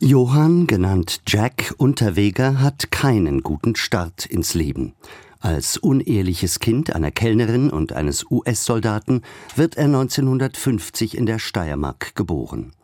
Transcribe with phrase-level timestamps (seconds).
[0.00, 4.94] Johann, genannt Jack Unterweger, hat keinen guten Start ins Leben.
[5.40, 9.22] Als uneheliches Kind einer Kellnerin und eines US-Soldaten
[9.56, 12.74] wird er 1950 in der Steiermark geboren.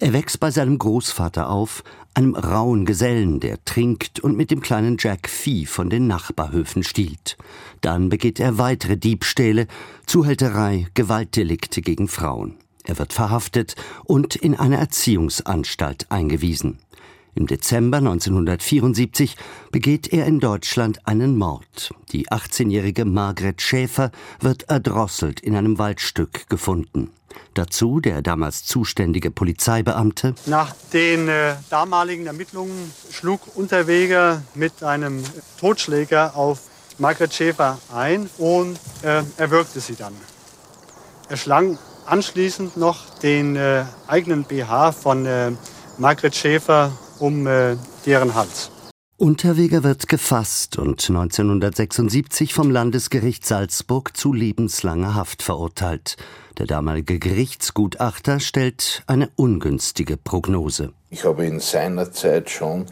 [0.00, 1.84] Er wächst bei seinem Großvater auf,
[2.14, 7.36] einem rauen Gesellen, der trinkt und mit dem kleinen Jack Vieh von den Nachbarhöfen stiehlt.
[7.80, 9.68] Dann begeht er weitere Diebstähle,
[10.06, 12.56] Zuhälterei, Gewaltdelikte gegen Frauen.
[12.86, 13.74] Er wird verhaftet
[14.04, 16.78] und in eine Erziehungsanstalt eingewiesen.
[17.34, 19.36] Im Dezember 1974
[19.70, 21.90] begeht er in Deutschland einen Mord.
[22.12, 24.10] Die 18-jährige Margret Schäfer
[24.40, 27.10] wird erdrosselt in einem Waldstück gefunden.
[27.52, 30.34] Dazu der damals zuständige Polizeibeamte.
[30.46, 35.22] Nach den äh, damaligen Ermittlungen schlug Unterweger mit einem
[35.60, 36.60] Totschläger auf
[36.96, 40.14] Margret Schäfer ein und äh, erwürgte sie dann.
[41.28, 45.52] Er schlang anschließend noch den äh, eigenen BH von äh,
[45.98, 48.70] Margret Schäfer um äh, deren Hals.
[49.18, 56.16] Unterweger wird gefasst und 1976 vom Landesgericht Salzburg zu lebenslanger Haft verurteilt.
[56.58, 60.92] Der damalige Gerichtsgutachter stellt eine ungünstige Prognose.
[61.08, 62.86] Ich habe ihn seinerzeit schon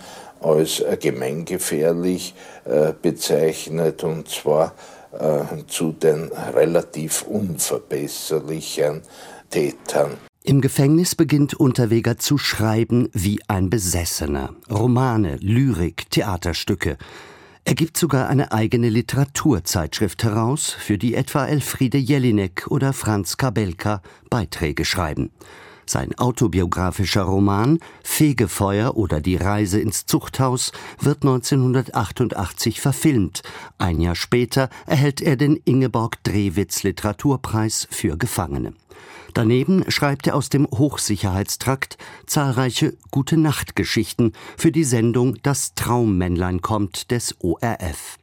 [0.45, 4.75] als gemeingefährlich äh, bezeichnet und zwar
[5.13, 9.03] äh, zu den relativ unverbesserlichen
[9.51, 10.19] Tätern.
[10.43, 14.55] Im Gefängnis beginnt Unterweger zu schreiben wie ein Besessener.
[14.71, 16.99] Romane, Lyrik, Theaterstücke.
[17.65, 24.03] Er gibt sogar eine eigene Literaturzeitschrift heraus, für die etwa Elfriede Jelinek oder Franz Kabelka
[24.29, 25.31] Beiträge schreiben.
[25.87, 33.43] Sein autobiografischer Roman Fegefeuer oder Die Reise ins Zuchthaus wird 1988 verfilmt.
[33.79, 38.73] Ein Jahr später erhält er den Ingeborg Drewitz Literaturpreis für Gefangene.
[39.35, 47.35] Daneben schreibt er aus dem Hochsicherheitstrakt zahlreiche Gute-Nacht-Geschichten für die Sendung Das Traummännlein kommt des
[47.41, 48.19] ORF.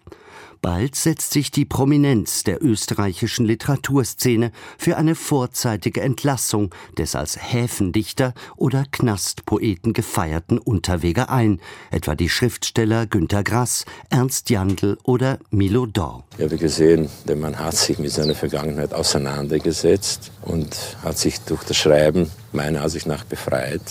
[0.61, 8.35] Bald setzt sich die Prominenz der österreichischen Literaturszene für eine vorzeitige Entlassung des als Häfendichter
[8.57, 11.59] oder Knastpoeten gefeierten Unterweger ein,
[11.89, 16.25] etwa die Schriftsteller Günter Grass, Ernst Jandl oder Milo Dor.
[16.37, 21.63] Ich habe gesehen, der Mann hat sich mit seiner Vergangenheit auseinandergesetzt und hat sich durch
[21.63, 23.81] das Schreiben meiner Ansicht nach befreit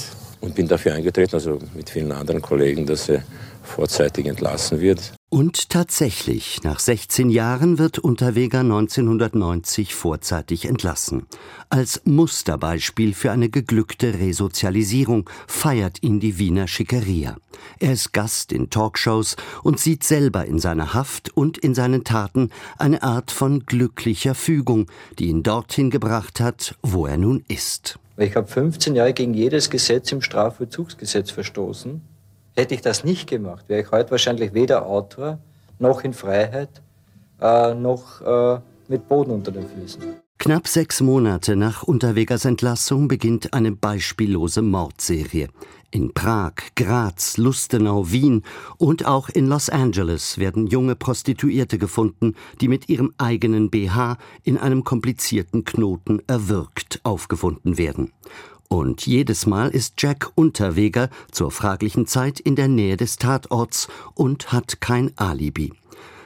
[0.40, 3.22] und bin dafür eingetreten, also mit vielen anderen Kollegen, dass er
[3.62, 5.12] vorzeitig entlassen wird.
[5.28, 11.26] Und tatsächlich, nach 16 Jahren wird Unterweger 1990 vorzeitig entlassen.
[11.68, 17.36] Als Musterbeispiel für eine geglückte Resozialisierung feiert ihn die Wiener Schickeria.
[17.78, 22.50] Er ist Gast in Talkshows und sieht selber in seiner Haft und in seinen Taten
[22.76, 24.86] eine Art von glücklicher Fügung,
[25.20, 28.00] die ihn dorthin gebracht hat, wo er nun ist.
[28.20, 32.02] Ich habe 15 Jahre gegen jedes Gesetz im Strafvollzugsgesetz verstoßen
[32.54, 35.38] Hätte ich das nicht gemacht, wäre ich heute wahrscheinlich weder Autor
[35.78, 36.68] noch in Freiheit,
[37.40, 40.02] äh, noch äh, mit Boden unter den Füßen.
[40.42, 45.48] Knapp sechs Monate nach Unterwegers Entlassung beginnt eine beispiellose Mordserie.
[45.90, 48.42] In Prag, Graz, Lustenau, Wien
[48.78, 54.56] und auch in Los Angeles werden junge Prostituierte gefunden, die mit ihrem eigenen BH in
[54.56, 58.10] einem komplizierten Knoten erwürgt aufgefunden werden.
[58.66, 64.52] Und jedes Mal ist Jack Unterweger zur fraglichen Zeit in der Nähe des Tatorts und
[64.52, 65.74] hat kein Alibi.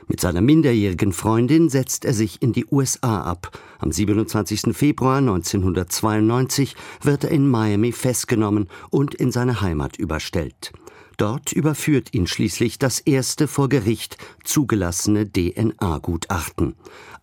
[0.07, 3.59] Mit seiner minderjährigen Freundin setzt er sich in die USA ab.
[3.79, 4.77] Am 27.
[4.77, 10.73] Februar 1992 wird er in Miami festgenommen und in seine Heimat überstellt.
[11.17, 16.75] Dort überführt ihn schließlich das erste vor Gericht zugelassene DNA-Gutachten.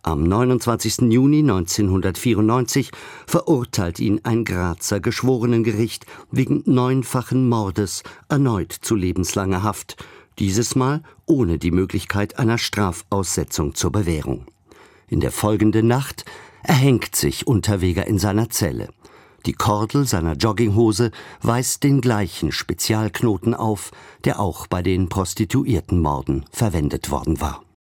[0.01, 1.11] Am 29.
[1.11, 2.91] Juni 1994
[3.27, 9.97] verurteilt ihn ein Grazer Geschworenengericht wegen neunfachen Mordes erneut zu lebenslanger Haft,
[10.39, 14.45] dieses Mal ohne die Möglichkeit einer Strafaussetzung zur Bewährung.
[15.07, 16.25] In der folgenden Nacht
[16.63, 18.89] erhängt sich Unterweger in seiner Zelle.
[19.45, 21.11] Die Kordel seiner Jogginghose
[21.41, 23.91] weist den gleichen Spezialknoten auf,
[24.23, 27.63] der auch bei den Prostituiertenmorden verwendet worden war.